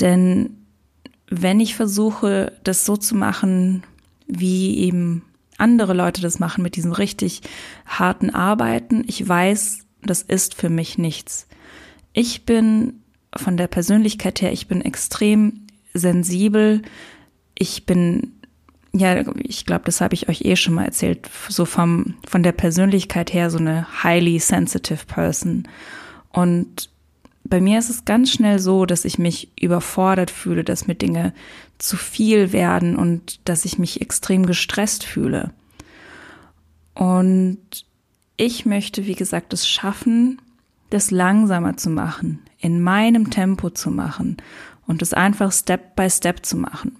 Denn 0.00 0.63
wenn 1.42 1.60
ich 1.60 1.74
versuche, 1.74 2.52
das 2.64 2.84
so 2.84 2.96
zu 2.96 3.14
machen, 3.14 3.82
wie 4.26 4.78
eben 4.78 5.22
andere 5.58 5.94
Leute 5.94 6.20
das 6.20 6.38
machen 6.38 6.62
mit 6.62 6.76
diesem 6.76 6.92
richtig 6.92 7.42
harten 7.86 8.30
Arbeiten, 8.30 9.04
ich 9.06 9.26
weiß, 9.26 9.80
das 10.02 10.22
ist 10.22 10.54
für 10.54 10.68
mich 10.68 10.98
nichts. 10.98 11.46
Ich 12.12 12.44
bin 12.44 13.00
von 13.36 13.56
der 13.56 13.66
Persönlichkeit 13.66 14.40
her, 14.40 14.52
ich 14.52 14.68
bin 14.68 14.80
extrem 14.80 15.66
sensibel. 15.92 16.82
Ich 17.56 17.86
bin 17.86 18.32
ja, 18.96 19.24
ich 19.38 19.66
glaube, 19.66 19.86
das 19.86 20.00
habe 20.00 20.14
ich 20.14 20.28
euch 20.28 20.42
eh 20.42 20.54
schon 20.54 20.74
mal 20.74 20.84
erzählt, 20.84 21.28
so 21.48 21.64
vom, 21.64 22.14
von 22.28 22.44
der 22.44 22.52
Persönlichkeit 22.52 23.32
her 23.32 23.50
so 23.50 23.58
eine 23.58 24.04
highly 24.04 24.38
sensitive 24.38 25.06
person. 25.06 25.66
Und 26.30 26.90
bei 27.44 27.60
mir 27.60 27.78
ist 27.78 27.90
es 27.90 28.04
ganz 28.04 28.30
schnell 28.30 28.58
so, 28.58 28.86
dass 28.86 29.04
ich 29.04 29.18
mich 29.18 29.50
überfordert 29.60 30.30
fühle, 30.30 30.64
dass 30.64 30.86
mir 30.86 30.94
Dinge 30.94 31.34
zu 31.78 31.96
viel 31.96 32.52
werden 32.52 32.96
und 32.96 33.46
dass 33.48 33.64
ich 33.66 33.78
mich 33.78 34.00
extrem 34.00 34.46
gestresst 34.46 35.04
fühle. 35.04 35.52
Und 36.94 37.58
ich 38.36 38.64
möchte, 38.64 39.06
wie 39.06 39.14
gesagt, 39.14 39.52
es 39.52 39.68
schaffen, 39.68 40.40
das 40.90 41.10
langsamer 41.10 41.76
zu 41.76 41.90
machen, 41.90 42.42
in 42.58 42.80
meinem 42.80 43.30
Tempo 43.30 43.70
zu 43.70 43.90
machen 43.90 44.38
und 44.86 45.02
es 45.02 45.12
einfach 45.12 45.52
Step 45.52 45.96
by 45.96 46.08
Step 46.08 46.46
zu 46.46 46.56
machen. 46.56 46.96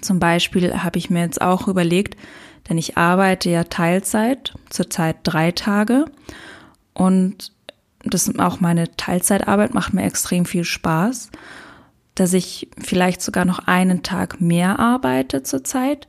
Zum 0.00 0.18
Beispiel 0.18 0.82
habe 0.82 0.98
ich 0.98 1.10
mir 1.10 1.20
jetzt 1.20 1.40
auch 1.40 1.68
überlegt, 1.68 2.16
denn 2.68 2.76
ich 2.76 2.96
arbeite 2.96 3.50
ja 3.50 3.64
Teilzeit, 3.64 4.54
zurzeit 4.68 5.16
drei 5.22 5.52
Tage 5.52 6.06
und 6.92 7.52
das 8.04 8.38
auch 8.38 8.60
meine 8.60 8.94
Teilzeitarbeit 8.96 9.74
macht 9.74 9.94
mir 9.94 10.04
extrem 10.04 10.44
viel 10.44 10.64
Spaß, 10.64 11.30
dass 12.14 12.32
ich 12.32 12.68
vielleicht 12.78 13.22
sogar 13.22 13.44
noch 13.44 13.60
einen 13.60 14.02
Tag 14.02 14.40
mehr 14.40 14.78
arbeite 14.78 15.42
zurzeit, 15.42 16.08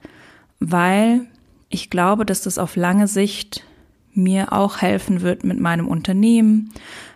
weil 0.59 1.21
ich 1.69 1.89
glaube, 1.89 2.25
dass 2.25 2.41
das 2.41 2.57
auf 2.57 2.75
lange 2.75 3.07
Sicht 3.07 3.63
mir 4.13 4.53
auch 4.53 4.81
helfen 4.81 5.21
wird 5.21 5.43
mit 5.43 5.59
meinem 5.59 5.87
Unternehmen, 5.87 6.71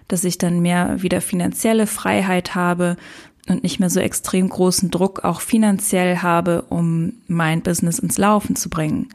dass 0.08 0.24
ich 0.24 0.38
dann 0.38 0.62
mehr 0.62 1.02
wieder 1.02 1.22
finanzielle 1.22 1.86
Freiheit 1.86 2.56
habe, 2.56 2.98
und 3.50 3.64
nicht 3.64 3.80
mehr 3.80 3.90
so 3.90 4.00
extrem 4.00 4.50
großen 4.50 4.92
Druck 4.92 5.24
auch 5.24 5.42
finanziell 5.42 6.18
habe, 6.18 6.64
um 6.64 7.14
mein 7.28 7.62
Business 7.62 8.00
ins 8.00 8.18
Laufen 8.18 8.56
zu 8.56 8.70
bringen. 8.70 9.10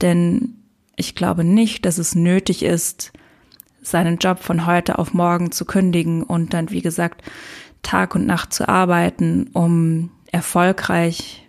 Denn 0.00 0.54
ich 0.96 1.14
glaube 1.14 1.44
nicht, 1.44 1.84
dass 1.84 1.98
es 1.98 2.14
nötig 2.14 2.64
ist, 2.64 3.12
seinen 3.82 4.18
Job 4.18 4.38
von 4.38 4.66
heute 4.66 4.98
auf 4.98 5.12
morgen 5.12 5.52
zu 5.52 5.64
kündigen 5.64 6.22
und 6.22 6.54
dann, 6.54 6.70
wie 6.70 6.82
gesagt, 6.82 7.22
Tag 7.82 8.14
und 8.14 8.26
Nacht 8.26 8.52
zu 8.52 8.68
arbeiten, 8.68 9.50
um 9.52 10.10
erfolgreich, 10.30 11.46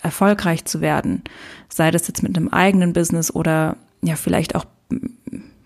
erfolgreich 0.00 0.64
zu 0.64 0.80
werden. 0.80 1.22
Sei 1.68 1.90
das 1.90 2.08
jetzt 2.08 2.22
mit 2.22 2.36
einem 2.36 2.48
eigenen 2.48 2.92
Business 2.92 3.30
oder 3.30 3.76
ja, 4.02 4.16
vielleicht 4.16 4.54
auch 4.54 4.64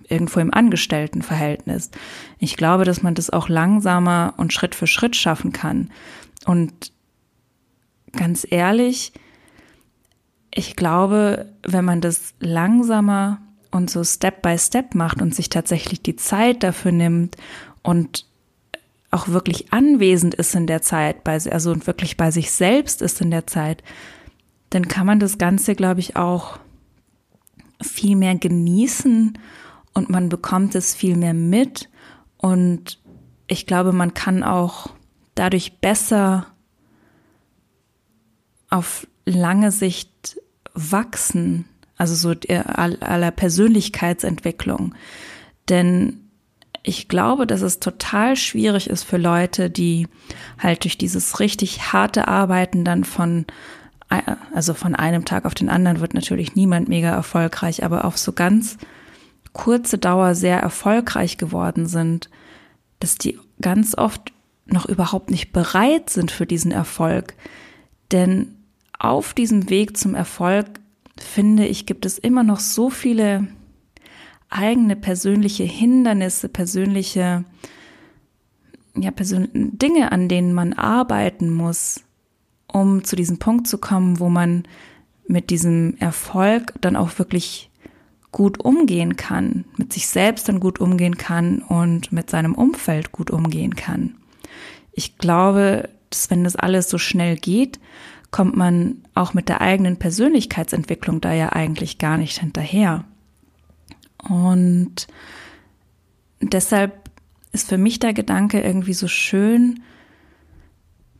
irgendwo 0.09 0.41
im 0.41 0.53
Angestelltenverhältnis. 0.53 1.91
Ich 2.39 2.57
glaube, 2.57 2.85
dass 2.85 3.03
man 3.03 3.15
das 3.15 3.31
auch 3.31 3.49
langsamer 3.49 4.35
und 4.37 4.53
Schritt 4.53 4.75
für 4.75 4.87
Schritt 4.87 5.17
schaffen 5.17 5.53
kann. 5.53 5.91
Und 6.45 6.93
ganz 8.13 8.47
ehrlich, 8.49 9.13
ich 10.55 10.77
glaube, 10.77 11.53
wenn 11.63 11.85
man 11.85 12.01
das 12.01 12.35
langsamer 12.41 13.41
und 13.71 13.91
so 13.91 14.05
Step 14.05 14.43
by 14.43 14.59
Step 14.59 14.95
macht 14.95 15.21
und 15.21 15.35
sich 15.35 15.49
tatsächlich 15.49 16.03
die 16.03 16.17
Zeit 16.17 16.63
dafür 16.63 16.93
nimmt 16.93 17.37
und 17.83 18.27
auch 19.11 19.29
wirklich 19.29 19.73
anwesend 19.73 20.35
ist 20.35 20.55
in 20.55 20.67
der 20.67 20.83
Zeit, 20.83 21.25
bei, 21.25 21.39
also 21.51 21.87
wirklich 21.87 22.17
bei 22.17 22.31
sich 22.31 22.51
selbst 22.51 23.03
ist 23.03 23.21
in 23.21 23.31
der 23.31 23.47
Zeit, 23.47 23.83
dann 24.71 24.89
kann 24.89 25.07
man 25.07 25.21
das 25.21 25.39
Ganze, 25.39 25.75
glaube 25.75 26.01
ich, 26.01 26.17
auch 26.17 26.59
viel 27.81 28.17
mehr 28.17 28.35
genießen 28.35 29.39
und 29.95 30.11
man 30.11 30.29
bekommt 30.29 30.75
es 30.75 30.95
viel 30.95 31.17
mehr 31.17 31.35
mit 31.35 31.89
und 32.39 32.99
ich 33.47 33.67
glaube, 33.67 33.93
man 33.93 34.13
kann 34.13 34.43
auch 34.43 34.91
dadurch 35.35 35.79
besser 35.79 36.47
auf 38.71 39.07
lange 39.25 39.71
Sicht 39.71 40.41
wachsen, 40.75 41.67
also 41.97 42.15
so 42.15 42.35
aller 42.51 43.31
Persönlichkeitsentwicklung. 43.31 44.95
Denn 45.69 46.21
ich 46.83 47.09
glaube, 47.09 47.47
dass 47.47 47.63
es 47.63 47.81
total 47.81 48.37
schwierig 48.37 48.89
ist 48.89 49.03
für 49.03 49.17
Leute, 49.17 49.71
die 49.71 50.07
halt 50.59 50.85
durch 50.85 50.97
dieses 50.97 51.41
richtig 51.41 51.93
harte 51.93 52.29
Arbeiten 52.29 52.85
dann 52.85 53.03
von, 53.03 53.45
also 54.55 54.73
von 54.73 54.95
einem 54.95 55.25
Tag 55.25 55.47
auf 55.47 55.55
den 55.55 55.69
anderen 55.69 56.01
wird 56.01 56.15
natürlich 56.15 56.55
niemand 56.55 56.89
mega 56.89 57.11
erfolgreich, 57.11 57.83
aber 57.83 58.05
auf 58.05 58.17
so 58.19 58.33
ganz 58.33 58.79
kurze 59.53 59.99
Dauer 59.99 60.35
sehr 60.35 60.61
erfolgreich 60.61 61.39
geworden 61.39 61.87
sind, 61.87 62.31
dass 63.01 63.17
die 63.17 63.39
ganz 63.61 63.97
oft 63.97 64.33
noch 64.67 64.87
überhaupt 64.87 65.31
nicht 65.31 65.53
bereit 65.53 66.11
sind 66.11 66.31
für 66.31 66.47
diesen 66.47 66.71
Erfolg. 66.71 67.35
Denn 68.13 68.55
auf 68.99 69.35
diesem 69.35 69.71
Weg 69.71 69.97
zum 69.97 70.15
Erfolg, 70.15 70.67
finde 71.19 71.67
ich, 71.67 71.87
gibt 71.87 72.07
es 72.07 72.19
immer 72.19 72.43
noch 72.43 72.61
so 72.61 72.91
viele 72.91 73.47
eigene 74.49 74.97
persönliche 74.97 75.65
Hindernisse, 75.65 76.49
persönliche 76.49 77.45
ja, 78.99 79.11
persön 79.11 79.49
Dinge, 79.55 80.13
an 80.13 80.29
denen 80.29 80.53
man 80.55 80.73
arbeiten 80.73 81.53
muss, 81.53 82.03
um 82.67 83.05
zu 83.05 83.17
diesem 83.17 83.39
Punkt 83.39 83.67
zu 83.67 83.79
kommen, 83.79 84.21
wo 84.21 84.29
man 84.29 84.65
mit 85.29 85.51
diesem 85.51 85.97
Erfolg 85.99 86.73
dann 86.81 86.97
auch 86.97 87.19
wirklich 87.19 87.71
gut 88.33 88.61
umgehen 88.61 89.17
kann, 89.17 89.65
mit 89.77 89.93
sich 89.93 90.09
selbst 90.09 90.49
dann 90.49 90.61
gut 90.61 90.81
umgehen 90.81 91.17
kann 91.17 91.61
und 91.63 92.13
mit 92.13 92.31
seinem 92.31 92.55
Umfeld 92.55 93.13
gut 93.13 93.31
umgehen 93.31 93.77
kann. 93.77 94.17
Ich 94.93 95.19
glaube, 95.19 95.89
dass 96.11 96.31
wenn 96.31 96.45
das 96.45 96.57
alles 96.57 96.89
so 96.89 96.99
schnell 96.99 97.37
geht, 97.37 97.81
kommt 98.37 98.55
man 98.55 99.03
auch 99.15 99.33
mit 99.33 99.49
der 99.49 99.63
eigenen 99.63 99.97
Persönlichkeitsentwicklung 99.97 101.23
da 101.23 101.33
ja 101.33 101.55
eigentlich 101.55 101.97
gar 101.97 102.19
nicht 102.19 102.39
hinterher. 102.39 103.05
Und 104.29 105.07
deshalb 106.43 107.09
ist 107.53 107.71
für 107.71 107.79
mich 107.79 107.99
der 107.99 108.13
Gedanke 108.13 108.61
irgendwie 108.61 108.93
so 108.93 109.09
schön, 109.09 109.81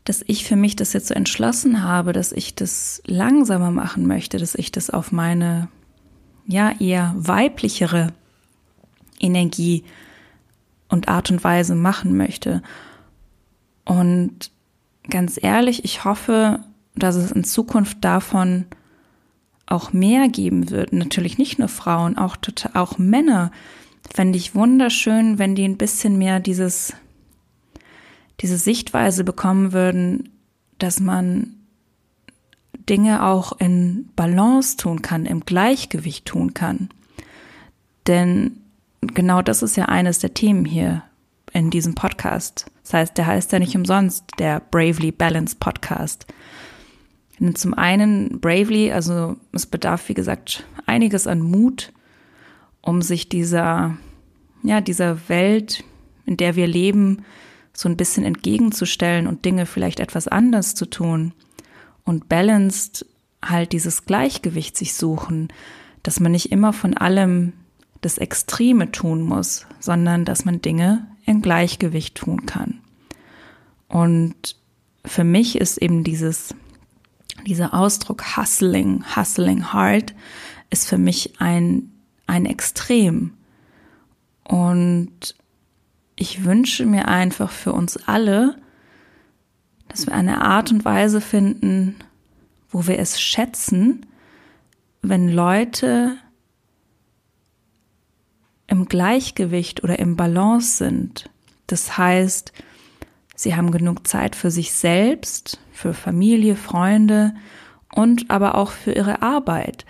dass 0.03 0.23
ich 0.27 0.45
für 0.45 0.55
mich 0.55 0.75
das 0.75 0.93
jetzt 0.93 1.07
so 1.07 1.15
entschlossen 1.15 1.81
habe, 1.81 2.13
dass 2.13 2.31
ich 2.31 2.53
das 2.53 3.01
langsamer 3.07 3.71
machen 3.71 4.05
möchte, 4.05 4.37
dass 4.37 4.53
ich 4.53 4.71
das 4.71 4.91
auf 4.91 5.11
meine, 5.11 5.69
ja, 6.45 6.71
eher 6.79 7.15
weiblichere 7.17 8.13
Energie 9.19 9.85
und 10.87 11.07
Art 11.07 11.31
und 11.31 11.43
Weise 11.43 11.73
machen 11.73 12.15
möchte. 12.15 12.61
Und 13.85 14.51
ganz 15.09 15.39
ehrlich, 15.41 15.83
ich 15.83 16.05
hoffe, 16.05 16.59
dass 16.99 17.15
es 17.15 17.31
in 17.31 17.43
Zukunft 17.43 17.97
davon 18.01 18.65
auch 19.65 19.93
mehr 19.93 20.29
geben 20.29 20.69
wird. 20.69 20.93
Natürlich 20.93 21.37
nicht 21.37 21.59
nur 21.59 21.67
Frauen, 21.67 22.17
auch, 22.17 22.37
auch 22.73 22.97
Männer. 22.97 23.51
Fände 24.13 24.37
ich 24.37 24.55
wunderschön, 24.55 25.37
wenn 25.37 25.55
die 25.55 25.65
ein 25.65 25.77
bisschen 25.77 26.17
mehr 26.17 26.39
dieses, 26.39 26.93
diese 28.39 28.57
Sichtweise 28.57 29.23
bekommen 29.23 29.73
würden, 29.73 30.29
dass 30.79 30.99
man 30.99 31.53
Dinge 32.89 33.25
auch 33.25 33.59
in 33.59 34.09
Balance 34.15 34.77
tun 34.77 35.01
kann, 35.01 35.25
im 35.25 35.41
Gleichgewicht 35.41 36.25
tun 36.25 36.53
kann. 36.53 36.89
Denn 38.07 38.61
genau 39.01 39.41
das 39.41 39.61
ist 39.61 39.75
ja 39.75 39.85
eines 39.85 40.19
der 40.19 40.33
Themen 40.33 40.63
hier 40.63 41.03
in 41.51 41.69
diesem 41.69 41.95
Podcast. 41.95 42.67
Das 42.83 42.93
heißt, 42.93 43.17
der 43.17 43.27
heißt 43.27 43.51
ja 43.51 43.59
nicht 43.59 43.75
umsonst 43.75 44.23
der 44.39 44.61
Bravely 44.61 45.11
Balanced 45.11 45.59
Podcast. 45.59 46.25
Zum 47.53 47.73
einen 47.75 48.39
Bravely, 48.39 48.91
also 48.91 49.35
es 49.51 49.67
bedarf, 49.67 50.09
wie 50.09 50.15
gesagt, 50.15 50.65
einiges 50.85 51.27
an 51.27 51.41
Mut, 51.41 51.93
um 52.81 53.01
sich 53.01 53.29
dieser, 53.29 53.97
ja, 54.63 54.81
dieser 54.81 55.29
Welt, 55.29 55.83
in 56.25 56.37
der 56.37 56.55
wir 56.55 56.67
leben, 56.67 57.23
so 57.73 57.87
ein 57.87 57.97
bisschen 57.97 58.23
entgegenzustellen 58.23 59.27
und 59.27 59.45
Dinge 59.45 59.67
vielleicht 59.67 59.99
etwas 59.99 60.27
anders 60.27 60.73
zu 60.73 60.89
tun. 60.89 61.33
Und 62.03 62.27
balanced 62.27 63.05
halt 63.43 63.71
dieses 63.71 64.05
Gleichgewicht 64.05 64.75
sich 64.75 64.95
suchen, 64.95 65.49
dass 66.01 66.19
man 66.19 66.31
nicht 66.31 66.51
immer 66.51 66.73
von 66.73 66.95
allem 66.95 67.53
das 68.01 68.17
Extreme 68.17 68.91
tun 68.91 69.21
muss, 69.21 69.67
sondern 69.79 70.25
dass 70.25 70.43
man 70.43 70.61
Dinge 70.61 71.05
in 71.25 71.41
Gleichgewicht 71.41 72.15
tun 72.15 72.45
kann. 72.45 72.79
Und 73.89 74.55
für 75.05 75.23
mich 75.23 75.57
ist 75.57 75.77
eben 75.77 76.03
dieses 76.03 76.55
dieser 77.47 77.73
Ausdruck 77.73 78.37
hustling, 78.37 79.03
hustling 79.15 79.71
hard 79.73 80.13
ist 80.69 80.87
für 80.87 80.97
mich 80.97 81.39
ein, 81.39 81.91
ein 82.27 82.45
Extrem. 82.45 83.33
Und 84.43 85.35
ich 86.15 86.43
wünsche 86.43 86.85
mir 86.85 87.07
einfach 87.07 87.51
für 87.51 87.73
uns 87.73 87.97
alle, 87.97 88.57
dass 89.87 90.07
wir 90.07 90.13
eine 90.13 90.41
Art 90.41 90.71
und 90.71 90.83
Weise 90.83 91.21
finden, 91.21 91.95
wo 92.69 92.87
wir 92.87 92.99
es 92.99 93.21
schätzen, 93.21 94.05
wenn 95.01 95.29
Leute 95.29 96.17
im 98.67 98.85
Gleichgewicht 98.85 99.83
oder 99.83 99.99
im 99.99 100.17
Balance 100.17 100.77
sind. 100.77 101.29
Das 101.67 101.97
heißt, 101.97 102.51
Sie 103.35 103.55
haben 103.55 103.71
genug 103.71 104.07
Zeit 104.07 104.35
für 104.35 104.49
sich 104.49 104.73
selbst, 104.73 105.59
für 105.77 105.93
Familie, 105.93 106.55
Freunde 106.55 107.35
und 107.93 108.31
aber 108.31 108.55
auch 108.55 108.71
für 108.71 108.93
ihre 108.93 109.21
Arbeit. 109.21 109.85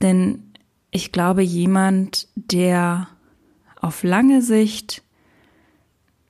Denn 0.00 0.44
ich 0.92 1.10
glaube, 1.10 1.42
jemand, 1.42 2.28
der 2.36 3.08
auf 3.80 4.04
lange 4.04 4.42
Sicht 4.42 5.02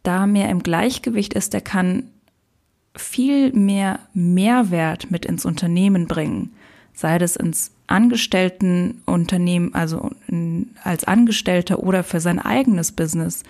da 0.03 0.27
mehr 0.27 0.49
im 0.49 0.63
Gleichgewicht 0.63 1.35
ist, 1.35 1.53
der 1.53 1.61
kann 1.61 2.05
viel 2.97 3.53
mehr 3.53 4.01
Mehrwert 4.15 5.11
mit 5.11 5.27
ins 5.27 5.45
Unternehmen 5.45 6.07
bringen, 6.07 6.53
sei 6.95 7.19
das 7.19 7.37
ins 7.37 7.73
Angestelltenunternehmen, 7.89 9.75
also 9.75 10.11
als 10.83 11.05
Angestellter 11.05 11.83
oder 11.83 12.03
für 12.05 12.21
sein 12.21 12.39
eigenes 12.39 12.93
Business. 12.93 13.43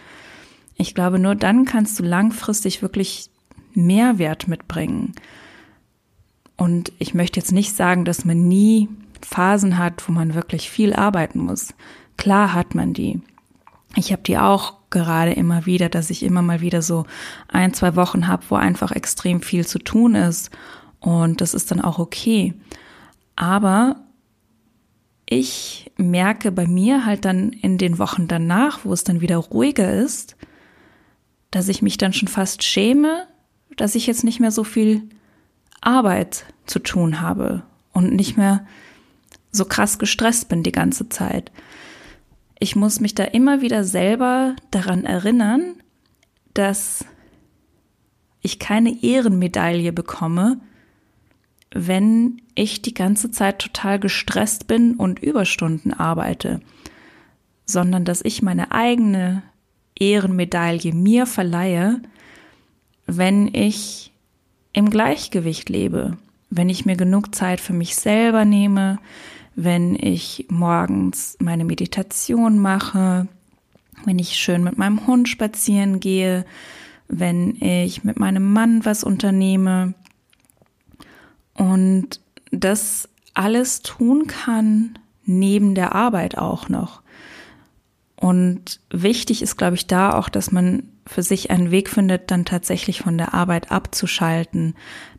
Ich 0.76 0.96
glaube, 0.96 1.20
nur 1.20 1.36
dann 1.36 1.64
kannst 1.64 1.98
du 1.98 2.02
langfristig 2.02 2.82
wirklich 2.82 3.30
Mehrwert 3.86 4.48
mitbringen. 4.48 5.12
Und 6.56 6.92
ich 6.98 7.14
möchte 7.14 7.40
jetzt 7.40 7.52
nicht 7.52 7.74
sagen, 7.74 8.04
dass 8.04 8.24
man 8.24 8.48
nie 8.48 8.88
Phasen 9.22 9.78
hat, 9.78 10.06
wo 10.08 10.12
man 10.12 10.34
wirklich 10.34 10.70
viel 10.70 10.92
arbeiten 10.92 11.40
muss. 11.40 11.74
Klar 12.16 12.52
hat 12.52 12.74
man 12.74 12.92
die. 12.92 13.20
Ich 13.96 14.12
habe 14.12 14.22
die 14.22 14.38
auch 14.38 14.74
gerade 14.90 15.32
immer 15.32 15.66
wieder, 15.66 15.88
dass 15.88 16.10
ich 16.10 16.22
immer 16.22 16.42
mal 16.42 16.60
wieder 16.60 16.82
so 16.82 17.04
ein, 17.48 17.74
zwei 17.74 17.96
Wochen 17.96 18.26
habe, 18.26 18.44
wo 18.48 18.56
einfach 18.56 18.92
extrem 18.92 19.42
viel 19.42 19.66
zu 19.66 19.78
tun 19.78 20.14
ist. 20.14 20.50
Und 21.00 21.40
das 21.40 21.54
ist 21.54 21.70
dann 21.70 21.80
auch 21.80 21.98
okay. 21.98 22.54
Aber 23.36 23.96
ich 25.26 25.92
merke 25.96 26.50
bei 26.50 26.66
mir 26.66 27.04
halt 27.04 27.24
dann 27.24 27.50
in 27.50 27.78
den 27.78 27.98
Wochen 27.98 28.28
danach, 28.28 28.80
wo 28.84 28.92
es 28.92 29.04
dann 29.04 29.20
wieder 29.20 29.36
ruhiger 29.36 29.92
ist, 29.92 30.36
dass 31.50 31.68
ich 31.68 31.82
mich 31.82 31.98
dann 31.98 32.12
schon 32.12 32.28
fast 32.28 32.62
schäme, 32.62 33.26
dass 33.78 33.94
ich 33.94 34.06
jetzt 34.06 34.24
nicht 34.24 34.40
mehr 34.40 34.50
so 34.50 34.64
viel 34.64 35.02
Arbeit 35.80 36.44
zu 36.66 36.78
tun 36.80 37.20
habe 37.20 37.62
und 37.92 38.14
nicht 38.14 38.36
mehr 38.36 38.66
so 39.50 39.64
krass 39.64 39.98
gestresst 39.98 40.48
bin 40.48 40.62
die 40.62 40.72
ganze 40.72 41.08
Zeit. 41.08 41.50
Ich 42.58 42.76
muss 42.76 43.00
mich 43.00 43.14
da 43.14 43.24
immer 43.24 43.62
wieder 43.62 43.84
selber 43.84 44.56
daran 44.70 45.04
erinnern, 45.04 45.76
dass 46.54 47.04
ich 48.42 48.58
keine 48.58 49.02
Ehrenmedaille 49.02 49.92
bekomme, 49.92 50.60
wenn 51.70 52.42
ich 52.54 52.82
die 52.82 52.94
ganze 52.94 53.30
Zeit 53.30 53.60
total 53.60 54.00
gestresst 54.00 54.66
bin 54.66 54.94
und 54.94 55.20
Überstunden 55.20 55.92
arbeite, 55.92 56.60
sondern 57.64 58.04
dass 58.04 58.24
ich 58.24 58.42
meine 58.42 58.72
eigene 58.72 59.42
Ehrenmedaille 59.94 60.92
mir 60.94 61.26
verleihe, 61.26 62.00
wenn 63.08 63.52
ich 63.52 64.12
im 64.72 64.90
Gleichgewicht 64.90 65.68
lebe, 65.70 66.18
wenn 66.50 66.68
ich 66.68 66.86
mir 66.86 66.94
genug 66.94 67.34
Zeit 67.34 67.58
für 67.58 67.72
mich 67.72 67.96
selber 67.96 68.44
nehme, 68.44 68.98
wenn 69.56 69.96
ich 69.96 70.46
morgens 70.50 71.36
meine 71.40 71.64
Meditation 71.64 72.58
mache, 72.58 73.26
wenn 74.04 74.18
ich 74.18 74.36
schön 74.36 74.62
mit 74.62 74.78
meinem 74.78 75.06
Hund 75.06 75.28
spazieren 75.28 76.00
gehe, 76.00 76.44
wenn 77.08 77.56
ich 77.56 78.04
mit 78.04 78.20
meinem 78.20 78.52
Mann 78.52 78.84
was 78.84 79.02
unternehme 79.02 79.94
und 81.54 82.20
das 82.52 83.08
alles 83.32 83.80
tun 83.80 84.26
kann 84.26 84.98
neben 85.24 85.74
der 85.74 85.94
Arbeit 85.94 86.36
auch 86.36 86.68
noch. 86.68 87.02
Und 88.20 88.80
wichtig 88.90 89.42
ist, 89.42 89.56
glaube 89.56 89.76
ich, 89.76 89.86
da 89.86 90.12
auch, 90.12 90.28
dass 90.28 90.50
man 90.50 90.88
für 91.06 91.22
sich 91.22 91.52
einen 91.52 91.70
Weg 91.70 91.88
findet, 91.88 92.32
dann 92.32 92.44
tatsächlich 92.44 93.02
von 93.02 93.16
der 93.16 93.32
Arbeit 93.32 93.70
abzuschalten. 93.70 94.74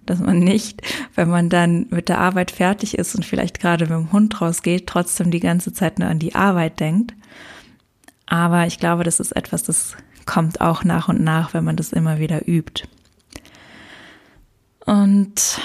Dass 0.06 0.20
man 0.20 0.40
nicht, 0.40 0.82
wenn 1.16 1.30
man 1.30 1.50
dann 1.50 1.88
mit 1.92 2.10
der 2.10 2.20
Arbeit 2.20 2.52
fertig 2.52 2.98
ist 2.98 3.16
und 3.16 3.26
vielleicht 3.26 3.62
gerade 3.62 3.86
mit 3.86 3.94
dem 3.94 4.12
Hund 4.12 4.42
rausgeht, 4.42 4.86
trotzdem 4.88 5.32
die 5.32 5.40
ganze 5.40 5.72
Zeit 5.72 5.98
nur 5.98 6.10
an 6.10 6.20
die 6.20 6.36
Arbeit 6.36 6.82
denkt. 6.82 7.14
Aber 8.26 8.68
ich 8.68 8.80
glaube, 8.80 9.06
das 9.06 9.22
ist 9.22 9.32
etwas, 9.34 9.64
das 9.64 9.96
kommt 10.26 10.60
auch 10.60 10.84
nach 10.84 11.08
und 11.08 11.22
nach, 11.22 11.54
wenn 11.54 11.64
man 11.64 11.78
das 11.78 11.94
immer 11.94 12.20
wieder 12.20 12.48
übt. 12.48 12.84
Und 14.86 15.62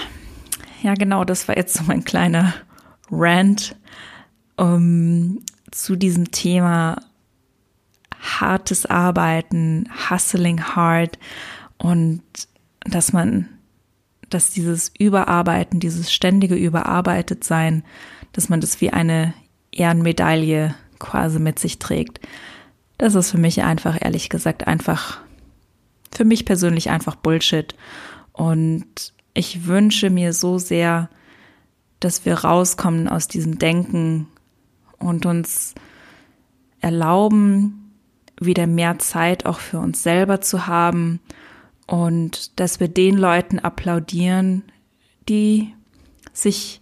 ja, 0.82 0.94
genau, 0.94 1.24
das 1.24 1.48
war 1.48 1.56
jetzt 1.56 1.74
so 1.74 1.82
mein 1.84 2.04
kleiner 2.04 2.54
Rant 3.10 3.74
um, 4.56 5.40
zu 5.72 5.96
diesem 5.96 6.30
Thema 6.30 7.00
hartes 8.24 8.86
Arbeiten, 8.86 9.88
hustling 10.10 10.62
hard 10.62 11.18
und 11.78 12.22
dass 12.80 13.12
man, 13.12 13.48
dass 14.30 14.50
dieses 14.50 14.92
Überarbeiten, 14.98 15.80
dieses 15.80 16.12
ständige 16.12 16.54
Überarbeitet 16.54 17.44
sein, 17.44 17.84
dass 18.32 18.48
man 18.48 18.60
das 18.60 18.80
wie 18.80 18.90
eine 18.90 19.34
Ehrenmedaille 19.70 20.74
quasi 20.98 21.38
mit 21.38 21.58
sich 21.58 21.78
trägt. 21.78 22.20
Das 22.98 23.14
ist 23.14 23.30
für 23.30 23.38
mich 23.38 23.62
einfach, 23.62 23.98
ehrlich 24.00 24.28
gesagt, 24.28 24.66
einfach, 24.66 25.20
für 26.12 26.24
mich 26.24 26.44
persönlich 26.44 26.90
einfach 26.90 27.16
Bullshit. 27.16 27.74
Und 28.32 29.12
ich 29.34 29.66
wünsche 29.66 30.10
mir 30.10 30.32
so 30.32 30.58
sehr, 30.58 31.10
dass 32.00 32.24
wir 32.24 32.34
rauskommen 32.34 33.08
aus 33.08 33.28
diesem 33.28 33.58
Denken 33.58 34.28
und 34.98 35.26
uns 35.26 35.74
erlauben, 36.80 37.83
wieder 38.40 38.66
mehr 38.66 38.98
Zeit 38.98 39.46
auch 39.46 39.60
für 39.60 39.78
uns 39.78 40.02
selber 40.02 40.40
zu 40.40 40.66
haben 40.66 41.20
und 41.86 42.58
dass 42.58 42.80
wir 42.80 42.88
den 42.88 43.16
Leuten 43.16 43.58
applaudieren, 43.58 44.62
die 45.28 45.72
sich 46.32 46.80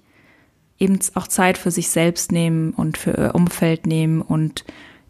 eben 0.78 0.98
auch 1.14 1.28
Zeit 1.28 1.58
für 1.58 1.70
sich 1.70 1.88
selbst 1.88 2.32
nehmen 2.32 2.72
und 2.72 2.98
für 2.98 3.12
ihr 3.12 3.34
Umfeld 3.34 3.86
nehmen 3.86 4.22
und 4.22 4.64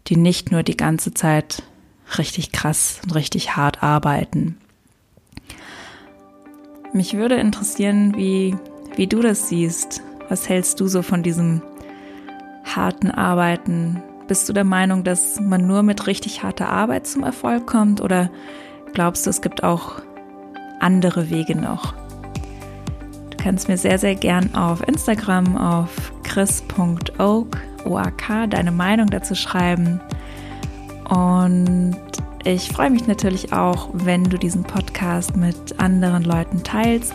die 0.07 0.17
nicht 0.17 0.51
nur 0.51 0.63
die 0.63 0.77
ganze 0.77 1.13
Zeit 1.13 1.63
richtig 2.17 2.51
krass 2.51 2.99
und 3.03 3.15
richtig 3.15 3.55
hart 3.55 3.81
arbeiten. 3.81 4.57
Mich 6.93 7.15
würde 7.15 7.35
interessieren, 7.35 8.15
wie, 8.15 8.55
wie 8.95 9.07
du 9.07 9.21
das 9.21 9.49
siehst. 9.49 10.03
Was 10.29 10.47
hältst 10.47 10.79
du 10.79 10.87
so 10.87 11.01
von 11.01 11.23
diesem 11.23 11.61
harten 12.63 13.09
Arbeiten? 13.09 14.03
Bist 14.27 14.47
du 14.47 14.53
der 14.53 14.63
Meinung, 14.63 15.03
dass 15.03 15.39
man 15.39 15.67
nur 15.67 15.83
mit 15.83 16.07
richtig 16.07 16.43
harter 16.43 16.69
Arbeit 16.69 17.07
zum 17.07 17.23
Erfolg 17.23 17.67
kommt 17.67 18.01
oder 18.01 18.29
glaubst 18.93 19.25
du, 19.25 19.29
es 19.29 19.41
gibt 19.41 19.63
auch 19.63 20.01
andere 20.79 21.29
Wege 21.29 21.55
noch? 21.55 21.93
Du 23.29 23.37
kannst 23.37 23.67
mir 23.67 23.77
sehr, 23.77 23.97
sehr 23.99 24.15
gern 24.15 24.55
auf 24.55 24.87
Instagram 24.87 25.57
auf 25.57 26.13
chris.oak 26.23 27.57
OAK 27.85 28.49
deine 28.49 28.71
Meinung 28.71 29.07
dazu 29.07 29.35
schreiben. 29.35 29.99
Und 31.09 31.97
ich 32.45 32.69
freue 32.69 32.89
mich 32.89 33.07
natürlich 33.07 33.53
auch, 33.53 33.89
wenn 33.93 34.23
du 34.23 34.37
diesen 34.37 34.63
Podcast 34.63 35.35
mit 35.35 35.79
anderen 35.79 36.23
Leuten 36.23 36.63
teilst. 36.63 37.13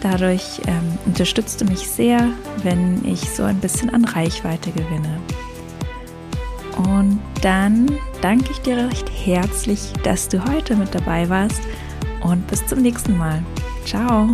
Dadurch 0.00 0.60
ähm, 0.66 0.98
unterstützt 1.06 1.60
du 1.60 1.64
mich 1.64 1.88
sehr, 1.88 2.28
wenn 2.62 3.04
ich 3.04 3.20
so 3.30 3.42
ein 3.42 3.58
bisschen 3.58 3.90
an 3.90 4.04
Reichweite 4.04 4.70
gewinne. 4.70 5.20
Und 6.78 7.20
dann 7.42 7.90
danke 8.20 8.52
ich 8.52 8.60
dir 8.60 8.76
recht 8.76 9.10
herzlich, 9.10 9.92
dass 10.04 10.28
du 10.28 10.42
heute 10.44 10.76
mit 10.76 10.94
dabei 10.94 11.28
warst 11.28 11.60
und 12.22 12.46
bis 12.46 12.64
zum 12.66 12.82
nächsten 12.82 13.16
Mal. 13.16 13.42
Ciao! 13.84 14.28